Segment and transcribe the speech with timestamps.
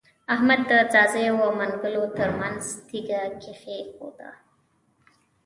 [0.33, 4.29] احمد د ځاځيو او منلګو تر منځ تيږه کېښوده.